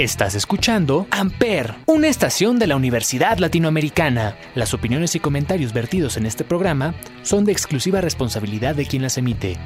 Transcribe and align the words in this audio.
Estás 0.00 0.34
escuchando 0.34 1.06
Amper, 1.10 1.74
una 1.84 2.08
estación 2.08 2.58
de 2.58 2.66
la 2.66 2.74
Universidad 2.74 3.36
Latinoamericana. 3.36 4.34
Las 4.54 4.72
opiniones 4.72 5.14
y 5.14 5.20
comentarios 5.20 5.74
vertidos 5.74 6.16
en 6.16 6.24
este 6.24 6.42
programa 6.42 6.94
son 7.22 7.44
de 7.44 7.52
exclusiva 7.52 8.00
responsabilidad 8.00 8.74
de 8.74 8.86
quien 8.86 9.02
las 9.02 9.18
emite. 9.18 9.58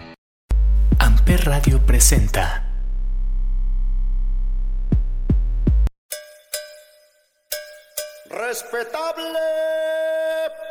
Amper 0.98 1.44
Radio 1.44 1.86
presenta. 1.86 2.68
Respetable 8.28 9.38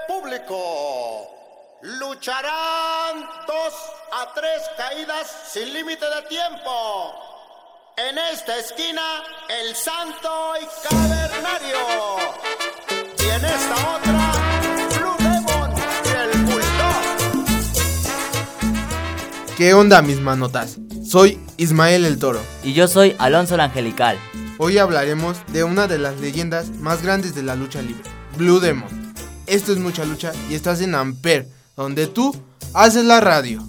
público, 0.09 1.29
lucharán 1.83 3.25
dos 3.47 3.73
a 4.11 4.33
tres 4.35 4.61
caídas 4.75 5.51
sin 5.53 5.73
límite 5.73 6.03
de 6.03 6.21
tiempo. 6.27 7.32
En 7.95 8.17
esta 8.17 8.57
esquina, 8.57 9.01
el 9.49 9.75
santo 9.75 10.55
y 10.59 10.65
cavernario. 10.89 11.77
Y 13.19 13.23
en 13.29 13.45
esta 13.45 13.75
otra, 13.95 14.31
Blue 14.97 15.15
Demon 15.19 15.71
y 16.03 16.09
el 16.09 16.31
Bulldog. 16.41 17.03
¿Qué 19.55 19.75
onda 19.75 20.01
mis 20.01 20.19
manotas? 20.19 20.79
Soy 21.05 21.39
Ismael 21.57 22.05
el 22.05 22.17
Toro. 22.17 22.41
Y 22.63 22.73
yo 22.73 22.87
soy 22.87 23.15
Alonso 23.19 23.53
el 23.53 23.61
Angelical. 23.61 24.17
Hoy 24.57 24.79
hablaremos 24.79 25.37
de 25.49 25.63
una 25.63 25.85
de 25.85 25.99
las 25.99 26.19
leyendas 26.19 26.71
más 26.71 27.03
grandes 27.03 27.35
de 27.35 27.43
la 27.43 27.55
lucha 27.55 27.83
libre, 27.83 28.09
Blue 28.37 28.59
Demon. 28.59 29.13
Esto 29.45 29.71
es 29.71 29.77
mucha 29.77 30.03
lucha 30.03 30.31
y 30.49 30.55
estás 30.55 30.81
en 30.81 30.95
Amper, 30.95 31.47
donde 31.75 32.07
tú 32.07 32.35
haces 32.73 33.05
la 33.05 33.19
radio. 33.19 33.61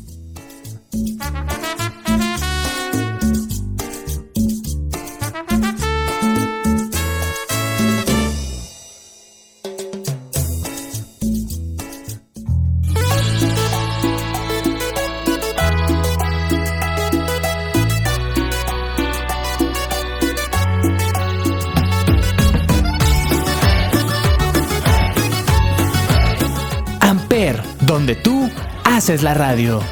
Haces 29.04 29.22
la 29.22 29.34
radio. 29.34 29.82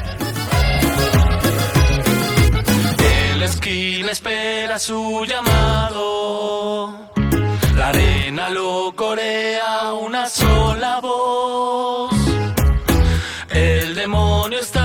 En 2.97 3.39
la 3.39 3.45
esquina 3.45 4.11
espera 4.11 4.79
su 4.79 5.23
llamado. 5.25 6.89
La 7.75 7.89
arena 7.89 8.49
lo 8.49 8.91
corea 8.95 9.93
una 9.93 10.27
sola 10.27 10.99
voz. 10.99 12.11
El 13.51 13.93
demonio 13.93 14.59
está 14.59 14.82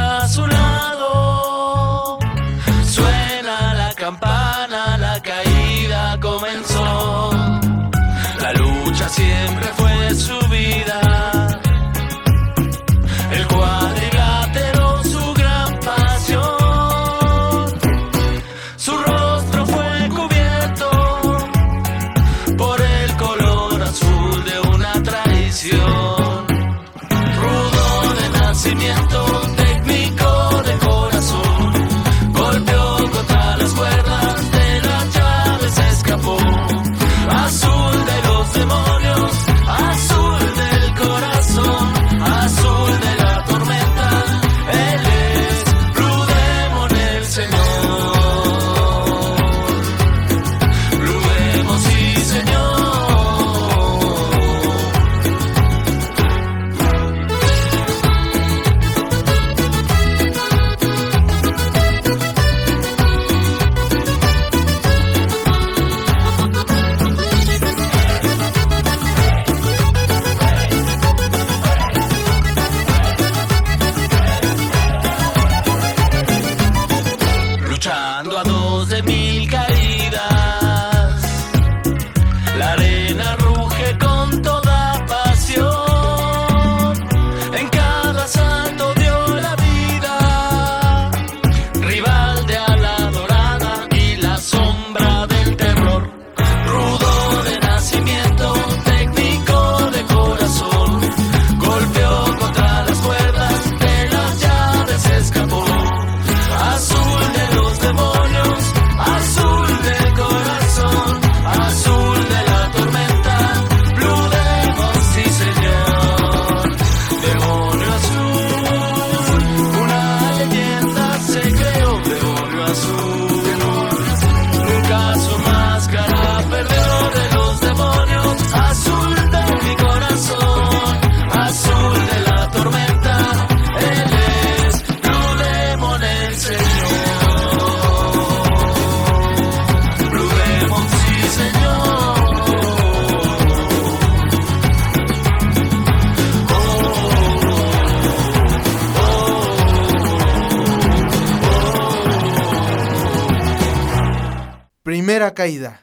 Caída. 155.18 155.80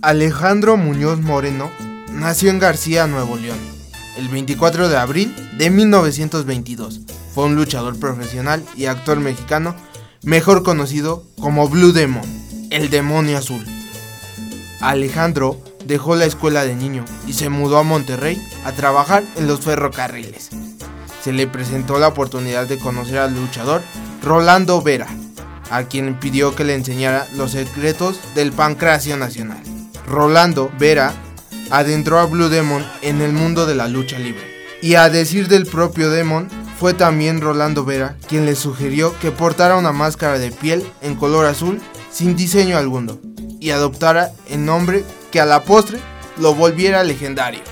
Alejandro 0.00 0.76
Muñoz 0.76 1.18
Moreno 1.20 1.70
nació 2.12 2.50
en 2.50 2.60
García, 2.60 3.08
Nuevo 3.08 3.36
León, 3.36 3.58
el 4.16 4.28
24 4.28 4.88
de 4.88 4.96
abril 4.96 5.34
de 5.58 5.70
1922. 5.70 7.00
Fue 7.34 7.44
un 7.44 7.56
luchador 7.56 7.98
profesional 7.98 8.64
y 8.76 8.86
actor 8.86 9.18
mexicano, 9.18 9.74
mejor 10.22 10.62
conocido 10.62 11.24
como 11.40 11.68
Blue 11.68 11.92
Demon, 11.92 12.22
el 12.70 12.90
demonio 12.90 13.38
azul. 13.38 13.64
Alejandro 14.80 15.60
dejó 15.84 16.14
la 16.14 16.26
escuela 16.26 16.64
de 16.64 16.76
niño 16.76 17.04
y 17.26 17.32
se 17.32 17.48
mudó 17.48 17.78
a 17.78 17.82
Monterrey 17.82 18.40
a 18.64 18.70
trabajar 18.72 19.24
en 19.34 19.48
los 19.48 19.60
ferrocarriles. 19.62 20.50
Se 21.24 21.32
le 21.32 21.46
presentó 21.46 21.98
la 21.98 22.08
oportunidad 22.08 22.66
de 22.66 22.76
conocer 22.76 23.16
al 23.16 23.34
luchador 23.34 23.80
Rolando 24.22 24.82
Vera, 24.82 25.06
a 25.70 25.84
quien 25.84 26.20
pidió 26.20 26.54
que 26.54 26.64
le 26.64 26.74
enseñara 26.74 27.26
los 27.34 27.52
secretos 27.52 28.20
del 28.34 28.52
pancracio 28.52 29.16
nacional. 29.16 29.62
Rolando 30.06 30.70
Vera 30.78 31.14
adentró 31.70 32.18
a 32.18 32.26
Blue 32.26 32.50
Demon 32.50 32.84
en 33.00 33.22
el 33.22 33.32
mundo 33.32 33.64
de 33.64 33.74
la 33.74 33.88
lucha 33.88 34.18
libre. 34.18 34.42
Y 34.82 34.96
a 34.96 35.08
decir 35.08 35.48
del 35.48 35.64
propio 35.64 36.10
Demon, 36.10 36.50
fue 36.78 36.92
también 36.92 37.40
Rolando 37.40 37.86
Vera 37.86 38.18
quien 38.28 38.44
le 38.44 38.54
sugirió 38.54 39.18
que 39.18 39.30
portara 39.30 39.76
una 39.76 39.92
máscara 39.92 40.38
de 40.38 40.50
piel 40.50 40.84
en 41.00 41.14
color 41.14 41.46
azul 41.46 41.80
sin 42.12 42.36
diseño 42.36 42.76
alguno 42.76 43.18
y 43.60 43.70
adoptara 43.70 44.32
el 44.50 44.66
nombre 44.66 45.04
que 45.32 45.40
a 45.40 45.46
la 45.46 45.64
postre 45.64 45.98
lo 46.36 46.54
volviera 46.54 47.02
legendario. 47.02 47.62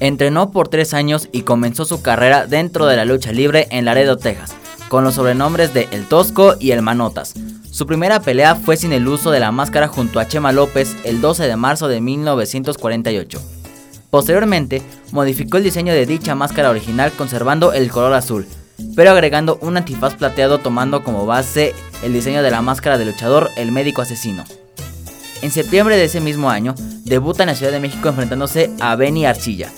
Entrenó 0.00 0.52
por 0.52 0.68
tres 0.68 0.94
años 0.94 1.28
y 1.32 1.42
comenzó 1.42 1.84
su 1.84 2.02
carrera 2.02 2.46
dentro 2.46 2.86
de 2.86 2.96
la 2.96 3.04
lucha 3.04 3.32
libre 3.32 3.66
en 3.70 3.84
Laredo, 3.84 4.16
Texas, 4.16 4.54
con 4.88 5.02
los 5.02 5.16
sobrenombres 5.16 5.74
de 5.74 5.88
El 5.90 6.06
Tosco 6.06 6.54
y 6.60 6.70
El 6.70 6.82
Manotas. 6.82 7.34
Su 7.70 7.86
primera 7.86 8.20
pelea 8.20 8.54
fue 8.54 8.76
sin 8.76 8.92
el 8.92 9.08
uso 9.08 9.30
de 9.30 9.40
la 9.40 9.52
máscara 9.52 9.88
junto 9.88 10.20
a 10.20 10.28
Chema 10.28 10.52
López 10.52 10.96
el 11.04 11.20
12 11.20 11.48
de 11.48 11.56
marzo 11.56 11.88
de 11.88 12.00
1948. 12.00 13.40
Posteriormente, 14.10 14.82
modificó 15.12 15.58
el 15.58 15.64
diseño 15.64 15.92
de 15.92 16.06
dicha 16.06 16.34
máscara 16.34 16.70
original 16.70 17.12
conservando 17.12 17.72
el 17.72 17.90
color 17.90 18.14
azul, 18.14 18.46
pero 18.94 19.10
agregando 19.10 19.58
un 19.60 19.76
antifaz 19.76 20.14
plateado 20.14 20.58
tomando 20.58 21.02
como 21.02 21.26
base 21.26 21.74
el 22.02 22.12
diseño 22.12 22.42
de 22.42 22.50
la 22.50 22.62
máscara 22.62 22.98
del 22.98 23.08
luchador 23.08 23.50
El 23.56 23.72
Médico 23.72 24.02
Asesino. 24.02 24.44
En 25.42 25.50
septiembre 25.50 25.96
de 25.96 26.04
ese 26.04 26.20
mismo 26.20 26.50
año, 26.50 26.74
debuta 27.04 27.42
en 27.42 27.48
la 27.48 27.54
Ciudad 27.54 27.72
de 27.72 27.80
México 27.80 28.08
enfrentándose 28.08 28.70
a 28.80 28.96
Benny 28.96 29.24
Arcilla, 29.24 29.70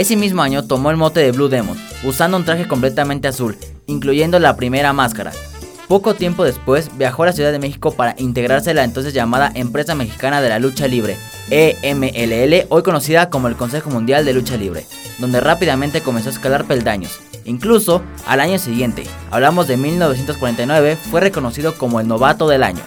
ese 0.00 0.16
mismo 0.16 0.40
año 0.40 0.64
tomó 0.64 0.90
el 0.90 0.96
mote 0.96 1.20
de 1.20 1.30
Blue 1.30 1.50
Demon, 1.50 1.76
usando 2.04 2.38
un 2.38 2.46
traje 2.46 2.66
completamente 2.66 3.28
azul, 3.28 3.58
incluyendo 3.86 4.38
la 4.38 4.56
primera 4.56 4.94
máscara. 4.94 5.30
Poco 5.88 6.14
tiempo 6.14 6.42
después 6.42 6.88
viajó 6.96 7.24
a 7.24 7.26
la 7.26 7.32
Ciudad 7.34 7.52
de 7.52 7.58
México 7.58 7.92
para 7.92 8.14
integrarse 8.16 8.70
a 8.70 8.74
la 8.74 8.84
entonces 8.84 9.12
llamada 9.12 9.52
Empresa 9.54 9.94
Mexicana 9.94 10.40
de 10.40 10.48
la 10.48 10.58
Lucha 10.58 10.88
Libre, 10.88 11.18
EMLL, 11.50 12.66
hoy 12.70 12.82
conocida 12.82 13.28
como 13.28 13.48
el 13.48 13.56
Consejo 13.56 13.90
Mundial 13.90 14.24
de 14.24 14.32
Lucha 14.32 14.56
Libre, 14.56 14.86
donde 15.18 15.38
rápidamente 15.38 16.00
comenzó 16.00 16.30
a 16.30 16.32
escalar 16.32 16.64
peldaños. 16.64 17.20
Incluso, 17.44 18.00
al 18.26 18.40
año 18.40 18.58
siguiente, 18.58 19.04
hablamos 19.30 19.68
de 19.68 19.76
1949, 19.76 20.96
fue 21.10 21.20
reconocido 21.20 21.74
como 21.74 22.00
el 22.00 22.08
novato 22.08 22.48
del 22.48 22.62
año. 22.62 22.80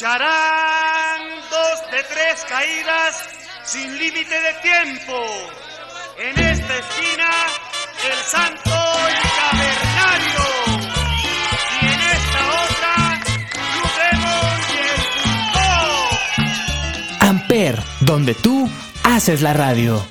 Lucharán 0.00 1.20
dos 1.50 1.90
de 1.90 2.02
tres 2.04 2.42
caídas 2.48 3.22
sin 3.64 3.98
límite 3.98 4.34
de 4.34 4.54
tiempo. 4.62 5.12
En 6.16 6.38
esta 6.38 6.78
esquina, 6.78 7.28
el 8.10 8.18
santo 8.24 8.70
y 8.70 9.14
cavernario. 9.40 10.44
Y 11.82 11.84
en 11.84 12.00
esta 12.00 12.40
otra, 12.64 12.94
Lucemos 13.76 14.56
y 14.72 14.78
el. 17.18 17.28
Amper, 17.28 17.76
donde 18.00 18.34
tú 18.34 18.70
haces 19.04 19.42
la 19.42 19.52
radio. 19.52 20.02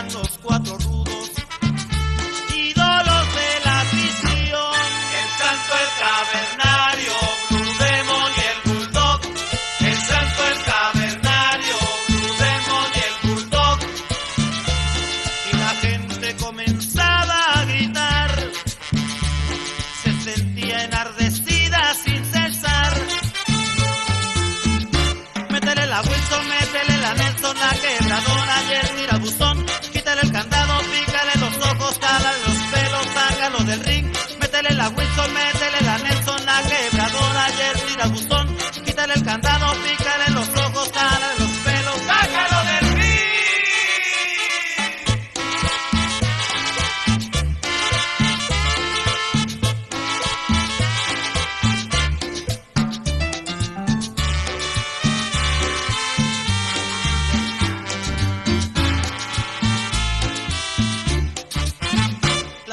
Los 0.00 0.38
cuatro 0.42 0.78
rudos, 0.78 1.30
ídolos 2.54 3.34
de 3.34 3.64
la 3.64 3.80
afición. 3.82 4.74
El 5.18 5.28
santo, 5.38 5.72
el 5.82 5.90
cavernario. 6.00 6.61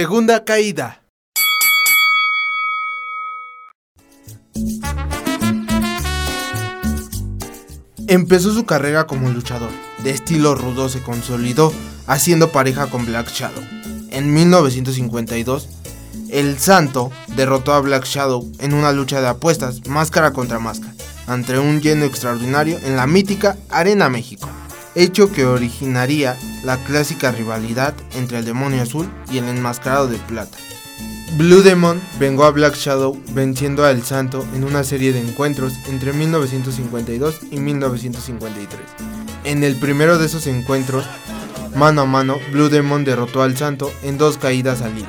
Segunda 0.00 0.44
caída. 0.44 1.02
Empezó 8.06 8.54
su 8.54 8.64
carrera 8.64 9.08
como 9.08 9.28
luchador. 9.30 9.70
De 10.04 10.10
estilo 10.10 10.54
rudo 10.54 10.88
se 10.88 11.02
consolidó 11.02 11.72
haciendo 12.06 12.52
pareja 12.52 12.86
con 12.86 13.06
Black 13.06 13.32
Shadow. 13.32 13.64
En 14.12 14.32
1952, 14.32 15.68
el 16.30 16.60
Santo 16.60 17.10
derrotó 17.34 17.72
a 17.72 17.80
Black 17.80 18.04
Shadow 18.04 18.48
en 18.60 18.74
una 18.74 18.92
lucha 18.92 19.20
de 19.20 19.26
apuestas 19.26 19.84
máscara 19.88 20.32
contra 20.32 20.60
máscara, 20.60 20.94
ante 21.26 21.58
un 21.58 21.80
lleno 21.80 22.04
extraordinario 22.04 22.78
en 22.84 22.94
la 22.94 23.08
mítica 23.08 23.56
Arena 23.68 24.08
México. 24.08 24.48
Hecho 25.02 25.30
que 25.30 25.46
originaría 25.46 26.36
la 26.64 26.76
clásica 26.78 27.30
rivalidad 27.30 27.94
entre 28.14 28.38
el 28.38 28.44
demonio 28.44 28.82
azul 28.82 29.08
y 29.30 29.38
el 29.38 29.44
enmascarado 29.48 30.08
de 30.08 30.18
plata. 30.18 30.58
Blue 31.36 31.62
Demon 31.62 32.00
vengó 32.18 32.44
a 32.44 32.50
Black 32.50 32.74
Shadow 32.74 33.16
venciendo 33.32 33.84
a 33.84 33.90
El 33.90 34.02
Santo 34.02 34.44
en 34.54 34.64
una 34.64 34.82
serie 34.82 35.12
de 35.12 35.20
encuentros 35.20 35.74
entre 35.88 36.12
1952 36.12 37.40
y 37.50 37.60
1953. 37.60 38.80
En 39.44 39.62
el 39.62 39.76
primero 39.76 40.18
de 40.18 40.26
esos 40.26 40.46
encuentros, 40.46 41.04
mano 41.76 42.02
a 42.02 42.06
mano, 42.06 42.38
Blue 42.50 42.68
Demon 42.68 43.04
derrotó 43.04 43.42
al 43.42 43.56
Santo 43.56 43.92
en 44.02 44.18
dos 44.18 44.36
caídas 44.36 44.82
al 44.82 44.98
hilo. 44.98 45.06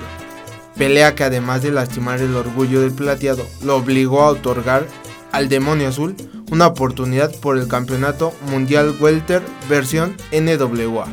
Pelea 0.77 1.15
que 1.15 1.24
además 1.24 1.63
de 1.63 1.72
lastimar 1.72 2.22
el 2.22 2.36
orgullo 2.36 2.81
del 2.81 2.91
plateado, 2.91 3.46
lo 3.63 3.77
obligó 3.77 4.22
a 4.22 4.29
otorgar 4.29 4.86
al 5.32 5.50
Demonio 5.50 5.90
Azul 5.90 6.16
una 6.52 6.68
oportunidad 6.68 7.34
por 7.36 7.58
el 7.58 7.68
Campeonato 7.68 8.34
Mundial 8.50 8.96
Welter 9.00 9.44
versión 9.70 10.16
NWA. 10.32 11.08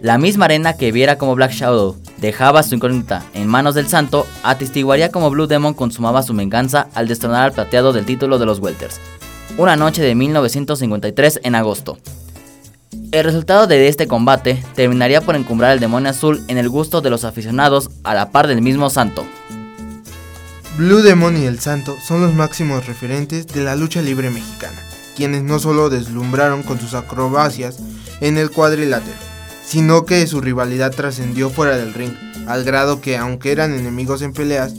La 0.00 0.18
misma 0.18 0.44
arena 0.44 0.76
que 0.76 0.92
viera 0.92 1.16
como 1.16 1.34
Black 1.34 1.52
Shadow 1.52 1.96
dejaba 2.18 2.62
su 2.62 2.74
incógnita 2.74 3.24
en 3.32 3.48
manos 3.48 3.74
del 3.74 3.86
santo, 3.86 4.26
atestiguaría 4.42 5.10
como 5.10 5.30
Blue 5.30 5.46
Demon 5.46 5.72
consumaba 5.72 6.22
su 6.22 6.34
venganza 6.34 6.88
al 6.94 7.08
destronar 7.08 7.44
al 7.44 7.52
plateado 7.52 7.92
del 7.94 8.04
título 8.04 8.38
de 8.38 8.46
los 8.46 8.58
Welters. 8.58 9.00
Una 9.56 9.76
noche 9.76 10.02
de 10.02 10.14
1953 10.14 11.40
en 11.42 11.54
agosto. 11.54 11.96
El 13.14 13.22
resultado 13.22 13.68
de 13.68 13.86
este 13.86 14.08
combate 14.08 14.60
terminaría 14.74 15.20
por 15.20 15.36
encumbrar 15.36 15.70
al 15.70 15.78
demonio 15.78 16.10
azul 16.10 16.42
en 16.48 16.58
el 16.58 16.68
gusto 16.68 17.00
de 17.00 17.10
los 17.10 17.22
aficionados 17.22 17.88
a 18.02 18.12
la 18.12 18.32
par 18.32 18.48
del 18.48 18.60
mismo 18.60 18.90
santo. 18.90 19.24
Blue 20.76 21.00
Demon 21.00 21.36
y 21.36 21.44
el 21.44 21.60
Santo 21.60 21.96
son 22.04 22.22
los 22.22 22.34
máximos 22.34 22.88
referentes 22.88 23.46
de 23.46 23.62
la 23.62 23.76
lucha 23.76 24.02
libre 24.02 24.30
mexicana, 24.30 24.82
quienes 25.14 25.44
no 25.44 25.60
solo 25.60 25.90
deslumbraron 25.90 26.64
con 26.64 26.80
sus 26.80 26.94
acrobacias 26.94 27.78
en 28.20 28.36
el 28.36 28.50
cuadrilátero, 28.50 29.16
sino 29.64 30.06
que 30.06 30.26
su 30.26 30.40
rivalidad 30.40 30.90
trascendió 30.90 31.50
fuera 31.50 31.76
del 31.76 31.94
ring, 31.94 32.14
al 32.48 32.64
grado 32.64 33.00
que 33.00 33.16
aunque 33.16 33.52
eran 33.52 33.74
enemigos 33.74 34.22
en 34.22 34.32
peleas, 34.32 34.74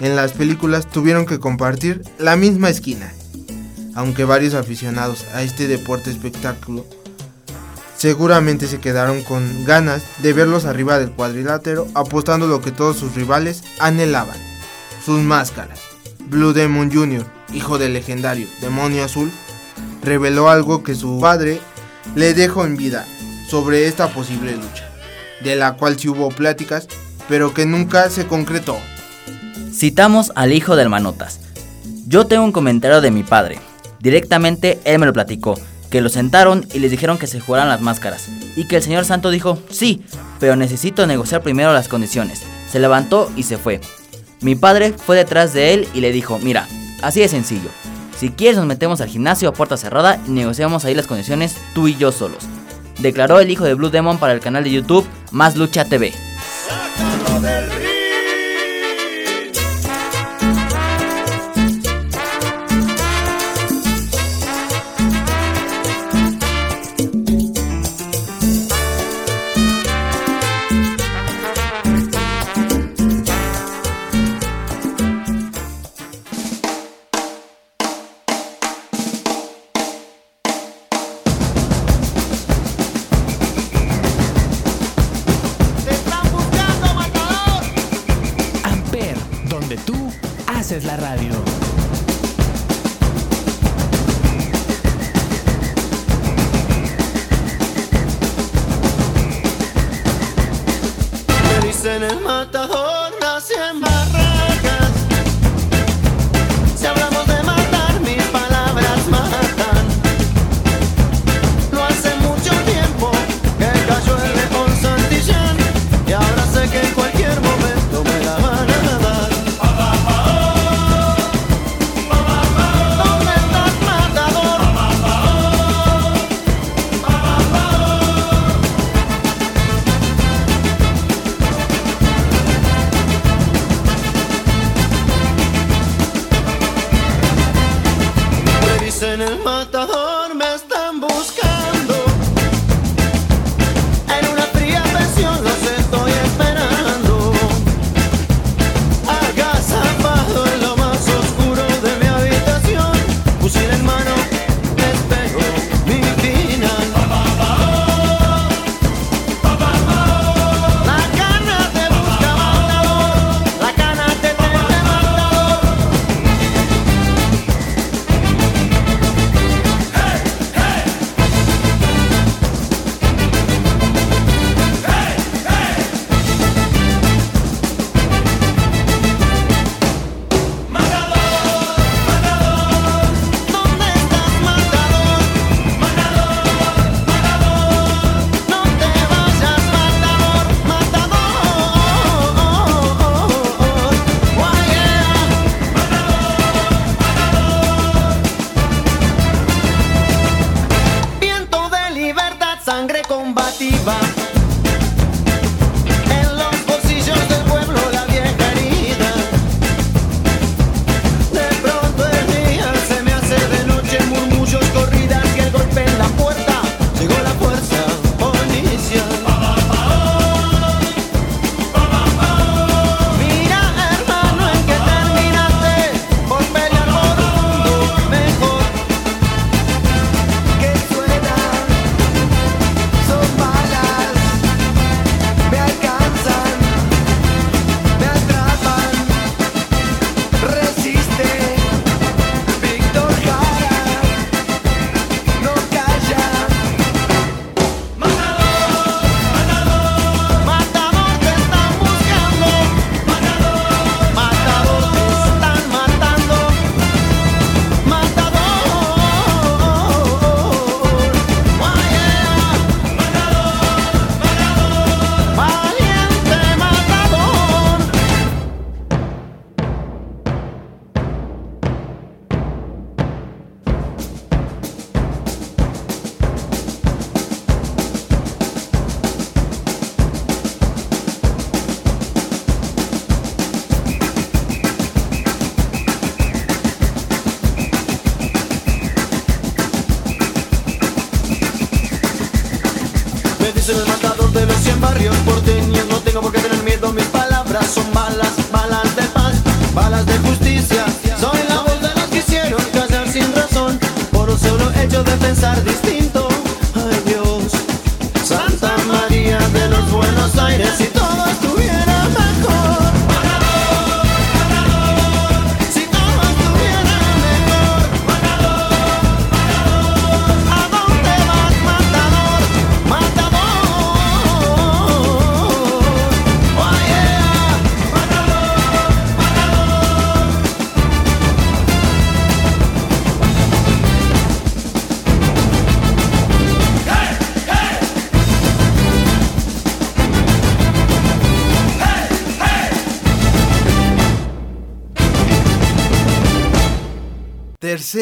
en 0.00 0.16
las 0.16 0.32
películas 0.32 0.90
tuvieron 0.90 1.24
que 1.24 1.38
compartir 1.38 2.02
la 2.18 2.34
misma 2.34 2.68
esquina. 2.68 3.12
Aunque 3.94 4.24
varios 4.24 4.54
aficionados 4.54 5.24
a 5.34 5.44
este 5.44 5.68
deporte 5.68 6.10
espectáculo 6.10 6.84
seguramente 8.00 8.66
se 8.66 8.80
quedaron 8.80 9.22
con 9.22 9.66
ganas 9.66 10.02
de 10.22 10.32
verlos 10.32 10.64
arriba 10.64 10.98
del 10.98 11.10
cuadrilátero 11.10 11.86
apostando 11.92 12.46
lo 12.46 12.62
que 12.62 12.70
todos 12.70 12.96
sus 12.96 13.14
rivales 13.14 13.62
anhelaban, 13.78 14.38
sus 15.04 15.20
máscaras. 15.20 15.80
Blue 16.30 16.54
Demon 16.54 16.90
Jr., 16.90 17.26
hijo 17.52 17.76
del 17.76 17.92
legendario 17.92 18.46
Demonio 18.62 19.04
Azul, 19.04 19.30
reveló 20.02 20.48
algo 20.48 20.82
que 20.82 20.94
su 20.94 21.20
padre 21.20 21.60
le 22.14 22.32
dejó 22.32 22.64
en 22.64 22.78
vida 22.78 23.04
sobre 23.46 23.86
esta 23.86 24.08
posible 24.08 24.52
lucha, 24.52 24.90
de 25.42 25.56
la 25.56 25.74
cual 25.74 25.98
sí 25.98 26.08
hubo 26.08 26.30
pláticas, 26.30 26.88
pero 27.28 27.52
que 27.52 27.66
nunca 27.66 28.08
se 28.08 28.26
concretó. 28.26 28.78
Citamos 29.74 30.32
al 30.36 30.54
hijo 30.54 30.74
del 30.74 30.88
Manotas. 30.88 31.40
Yo 32.06 32.26
tengo 32.26 32.44
un 32.44 32.52
comentario 32.52 33.02
de 33.02 33.10
mi 33.10 33.24
padre. 33.24 33.58
Directamente 34.00 34.80
él 34.84 34.98
me 35.00 35.04
lo 35.04 35.12
platicó, 35.12 35.60
que 35.90 36.00
lo 36.00 36.08
sentaron 36.08 36.66
y 36.72 36.78
les 36.78 36.90
dijeron 36.90 37.18
que 37.18 37.26
se 37.26 37.40
jugaran 37.40 37.68
las 37.68 37.80
máscaras, 37.80 38.28
y 38.56 38.66
que 38.66 38.76
el 38.76 38.82
señor 38.82 39.04
Santo 39.04 39.30
dijo, 39.30 39.58
sí, 39.70 40.02
pero 40.38 40.56
necesito 40.56 41.06
negociar 41.06 41.42
primero 41.42 41.72
las 41.72 41.88
condiciones. 41.88 42.42
Se 42.70 42.80
levantó 42.80 43.30
y 43.36 43.42
se 43.42 43.58
fue. 43.58 43.80
Mi 44.40 44.54
padre 44.54 44.94
fue 44.94 45.16
detrás 45.16 45.52
de 45.52 45.74
él 45.74 45.88
y 45.92 46.00
le 46.00 46.12
dijo, 46.12 46.38
mira, 46.38 46.68
así 47.02 47.20
de 47.20 47.28
sencillo. 47.28 47.70
Si 48.18 48.30
quieres 48.30 48.56
nos 48.56 48.66
metemos 48.66 49.00
al 49.00 49.08
gimnasio 49.08 49.48
a 49.48 49.52
puerta 49.52 49.76
cerrada 49.76 50.20
y 50.26 50.30
negociamos 50.30 50.84
ahí 50.84 50.94
las 50.94 51.06
condiciones 51.06 51.56
tú 51.74 51.88
y 51.88 51.96
yo 51.96 52.12
solos 52.12 52.46
declaró 53.00 53.40
el 53.40 53.50
hijo 53.50 53.64
de 53.64 53.74
Blue 53.74 53.90
Demon 53.90 54.18
para 54.18 54.32
el 54.32 54.40
canal 54.40 54.64
de 54.64 54.70
YouTube 54.70 55.06
Más 55.30 55.56
Lucha 55.56 55.84
TV. 55.84 56.12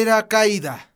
Caída. 0.05 0.89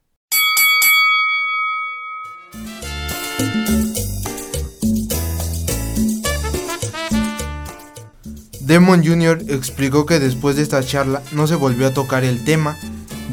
Demon 8.62 9.06
Jr. 9.06 9.44
explicó 9.50 10.06
que 10.06 10.20
después 10.20 10.56
de 10.56 10.62
esta 10.64 10.82
charla 10.84 11.22
no 11.34 11.48
se 11.48 11.56
volvió 11.56 11.88
a 11.88 11.94
tocar 11.94 12.24
el 12.24 12.46
tema 12.46 12.78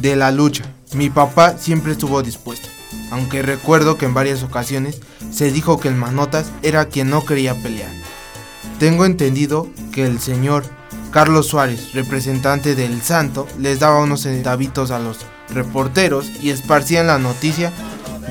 de 0.01 0.16
la 0.16 0.33
lucha. 0.33 0.64
Mi 0.92 1.09
papá 1.09 1.57
siempre 1.57 1.92
estuvo 1.92 2.21
dispuesto, 2.23 2.68
aunque 3.12 3.42
recuerdo 3.42 3.97
que 3.97 4.07
en 4.07 4.14
varias 4.14 4.42
ocasiones 4.42 5.01
se 5.31 5.53
dijo 5.53 5.79
que 5.79 5.87
el 5.87 5.95
Manotas 5.95 6.51
era 6.62 6.87
quien 6.87 7.11
no 7.11 7.25
quería 7.25 7.55
pelear. 7.55 7.92
Tengo 8.81 9.05
entendido 9.05 9.68
que 9.92 10.05
el 10.05 10.18
señor 10.18 10.64
Carlos 11.12 11.47
Suárez, 11.47 11.92
representante 11.92 12.75
del 12.75 13.01
Santo, 13.03 13.47
les 13.59 13.79
daba 13.79 14.01
unos 14.01 14.23
centavitos 14.23 14.90
a 14.90 14.99
los 14.99 15.18
reporteros 15.53 16.31
y 16.43 16.51
esparcían 16.51 17.07
la 17.07 17.19
noticia 17.19 17.73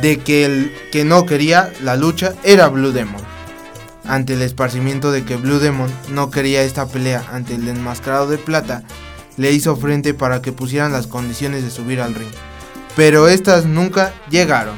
de 0.01 0.19
que 0.19 0.45
el 0.45 0.73
que 0.91 1.03
no 1.03 1.25
quería 1.25 1.71
la 1.82 1.95
lucha 1.95 2.34
era 2.43 2.67
Blue 2.67 2.91
Demon. 2.91 3.21
Ante 4.05 4.34
el 4.34 4.41
esparcimiento 4.41 5.12
de 5.12 5.23
que 5.23 5.36
Blue 5.36 5.60
Demon 5.60 5.91
no 6.10 6.32
quería 6.32 6.63
esta 6.63 6.88
pelea 6.88 7.23
ante 7.32 7.55
el 7.55 7.67
enmascarado 7.67 8.27
de 8.27 8.38
plata, 8.38 8.84
le 9.38 9.51
hizo 9.51 9.75
frente 9.75 10.13
para 10.13 10.41
que 10.41 10.51
pusieran 10.51 10.91
las 10.91 11.08
condiciones 11.08 11.63
de 11.63 11.69
subir 11.69 12.01
al 12.01 12.15
ring. 12.15 12.32
Pero 12.95 13.27
estas 13.27 13.65
nunca 13.65 14.13
llegaron. 14.29 14.75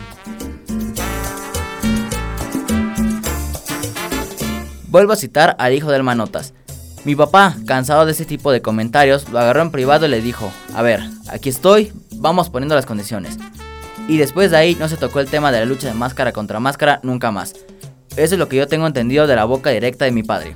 Vuelvo 4.87 5.13
a 5.13 5.15
citar 5.15 5.55
al 5.57 5.73
hijo 5.73 5.89
del 5.89 6.03
Manotas. 6.03 6.53
Mi 7.05 7.15
papá, 7.15 7.55
cansado 7.65 8.05
de 8.05 8.11
ese 8.11 8.25
tipo 8.25 8.51
de 8.51 8.61
comentarios, 8.61 9.29
lo 9.29 9.39
agarró 9.39 9.61
en 9.61 9.71
privado 9.71 10.05
y 10.05 10.09
le 10.09 10.21
dijo, 10.21 10.51
a 10.75 10.81
ver, 10.81 11.01
aquí 11.29 11.49
estoy, 11.49 11.93
vamos 12.21 12.49
poniendo 12.49 12.75
las 12.75 12.85
condiciones. 12.85 13.37
Y 14.07 14.17
después 14.17 14.51
de 14.51 14.57
ahí 14.57 14.75
no 14.79 14.87
se 14.87 14.97
tocó 14.97 15.19
el 15.19 15.29
tema 15.29 15.51
de 15.51 15.59
la 15.59 15.65
lucha 15.65 15.87
de 15.87 15.93
máscara 15.93 16.31
contra 16.31 16.59
máscara 16.59 16.99
nunca 17.03 17.31
más. 17.31 17.53
Eso 18.15 18.35
es 18.35 18.39
lo 18.39 18.47
que 18.47 18.57
yo 18.57 18.67
tengo 18.67 18.87
entendido 18.87 19.27
de 19.27 19.35
la 19.35 19.45
boca 19.45 19.69
directa 19.69 20.05
de 20.05 20.11
mi 20.11 20.23
padre. 20.23 20.55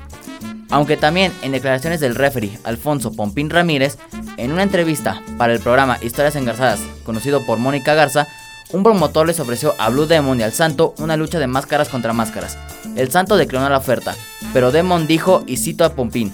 Aunque 0.70 0.98
también 0.98 1.32
en 1.42 1.52
declaraciones 1.52 2.00
del 2.00 2.16
referee 2.16 2.58
Alfonso 2.64 3.14
Pompín 3.14 3.50
Ramírez, 3.50 3.98
en 4.38 4.52
una 4.52 4.64
entrevista 4.64 5.22
para 5.38 5.54
el 5.54 5.60
programa 5.60 5.98
Historias 6.02 6.36
Engarzadas, 6.36 6.80
conocido 7.06 7.46
por 7.46 7.60
Mónica 7.60 7.94
Garza, 7.94 8.28
un 8.74 8.84
promotor 8.84 9.28
les 9.28 9.40
ofreció 9.40 9.74
a 9.78 9.90
Blue 9.90 10.08
Demon 10.08 10.40
y 10.40 10.44
al 10.44 10.52
Santo 10.52 10.94
una 10.98 11.18
lucha 11.18 11.40
de 11.40 11.48
máscaras 11.48 11.88
contra 11.88 12.14
máscaras. 12.14 12.58
El 12.96 13.12
Santo 13.12 13.38
declinó 13.38 13.70
la 13.70 13.78
oferta, 13.78 14.16
pero 14.54 14.72
Demon 14.72 15.08
dijo, 15.08 15.44
y 15.46 15.58
cito 15.58 15.86
a 15.86 15.94
Pompín, 15.94 16.34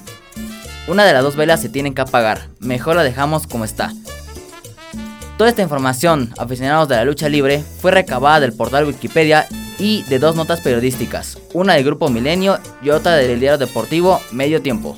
una 0.87 1.05
de 1.05 1.13
las 1.13 1.23
dos 1.23 1.35
velas 1.35 1.61
se 1.61 1.69
tienen 1.69 1.93
que 1.93 2.01
apagar, 2.01 2.47
mejor 2.59 2.95
la 2.95 3.03
dejamos 3.03 3.47
como 3.47 3.65
está. 3.65 3.93
Toda 5.41 5.49
esta 5.49 5.63
información, 5.63 6.31
aficionados 6.37 6.87
de 6.87 6.97
la 6.97 7.03
lucha 7.03 7.27
libre, 7.27 7.63
fue 7.79 7.89
recabada 7.89 8.41
del 8.41 8.53
portal 8.53 8.85
Wikipedia 8.85 9.47
y 9.79 10.03
de 10.03 10.19
dos 10.19 10.35
notas 10.35 10.61
periodísticas, 10.61 11.39
una 11.53 11.73
del 11.73 11.83
grupo 11.83 12.09
Milenio 12.09 12.59
y 12.83 12.91
otra 12.91 13.15
del 13.15 13.39
diario 13.39 13.57
deportivo 13.57 14.21
Medio 14.31 14.61
Tiempo. 14.61 14.95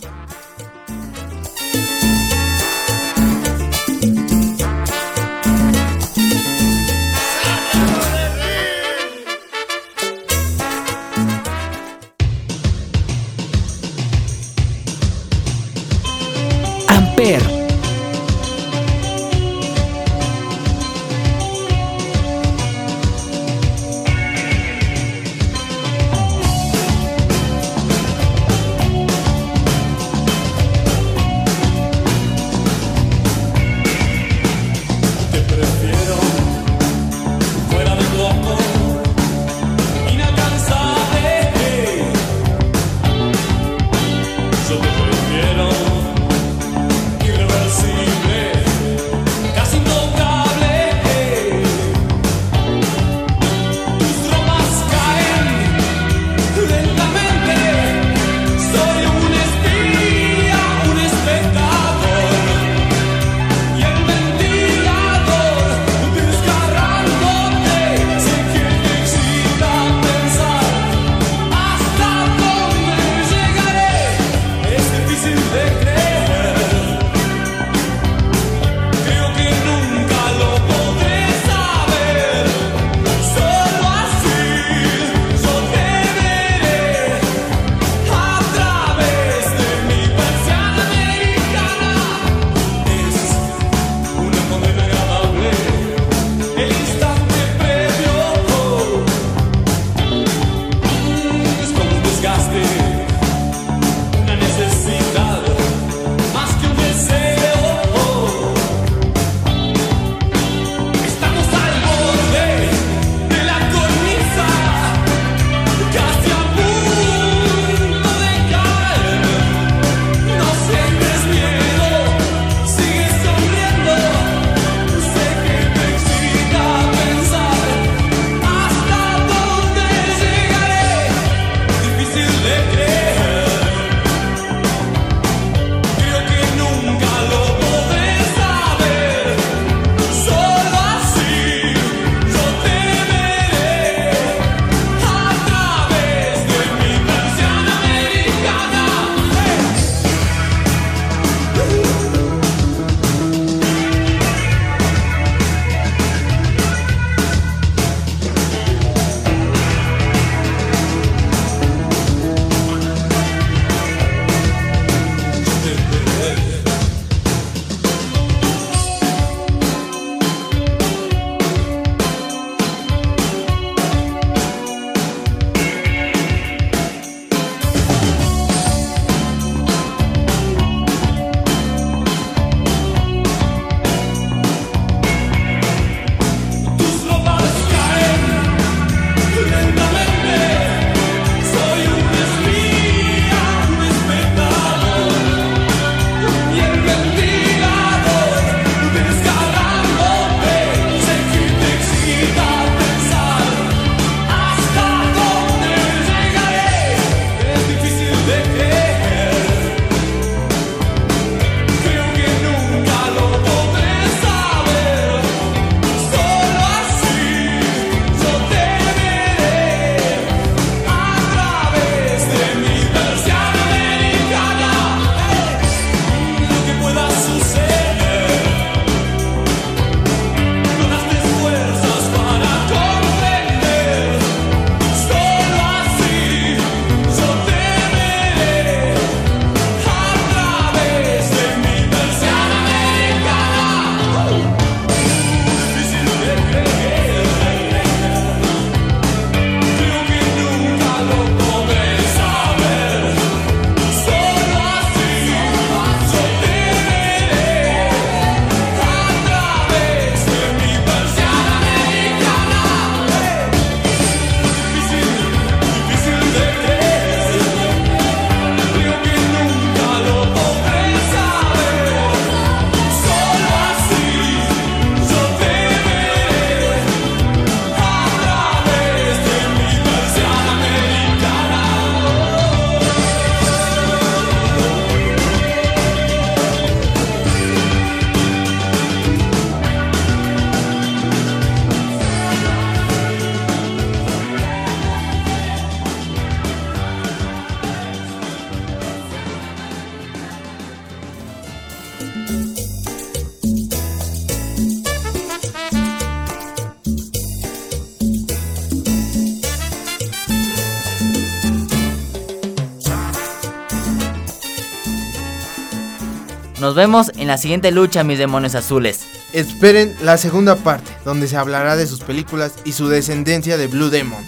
Nos 316.63 316.75
vemos 316.75 317.11
en 317.17 317.27
la 317.27 317.37
siguiente 317.37 317.73
lucha, 317.73 318.05
mis 318.05 318.17
demonios 318.17 318.55
azules. 318.55 319.01
Esperen 319.33 319.93
la 320.01 320.15
segunda 320.15 320.55
parte, 320.55 320.89
donde 321.03 321.27
se 321.27 321.35
hablará 321.35 321.75
de 321.75 321.85
sus 321.85 321.99
películas 321.99 322.53
y 322.63 322.71
su 322.71 322.87
descendencia 322.87 323.57
de 323.57 323.67
Blue 323.67 323.89
Demon. 323.89 324.23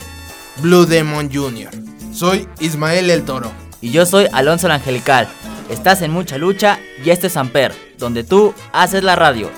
Blue 0.57 0.85
Demon 0.85 1.33
Jr. 1.33 1.69
Soy 2.11 2.45
Ismael 2.59 3.09
el 3.09 3.23
Toro. 3.23 3.53
Y 3.79 3.91
yo 3.91 4.05
soy 4.05 4.27
Alonso 4.33 4.67
el 4.67 4.73
Angelical. 4.73 5.29
Estás 5.69 6.01
en 6.01 6.11
mucha 6.11 6.37
lucha 6.37 6.77
y 7.05 7.09
este 7.09 7.27
es 7.27 7.37
Amper, 7.37 7.73
donde 7.97 8.25
tú 8.25 8.53
haces 8.73 9.05
la 9.05 9.15
radio. 9.15 9.49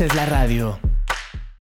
Haces 0.00 0.14
la 0.14 0.24
radio. 0.24 0.89